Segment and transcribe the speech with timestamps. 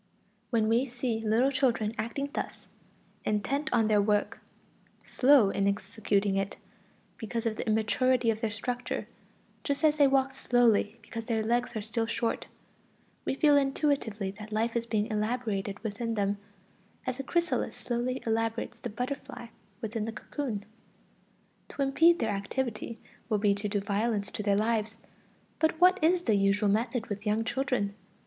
[0.49, 2.67] When we see little children acting thus,
[3.23, 4.39] intent on their work,
[5.05, 6.57] slow in executing it,
[7.17, 9.07] because of the immaturity of their structure,
[9.63, 12.47] just as they walk slowly because their legs are still short,
[13.25, 16.39] we feel intuitively that life is being elaborated within them,
[17.05, 19.49] as a chrysalis slowly elaborates the butterfly
[19.81, 20.65] within the cocoon.
[21.69, 22.97] To impede their activity
[23.29, 24.97] would be to do violence to their lives.
[25.59, 27.93] But what is the usual method with young children?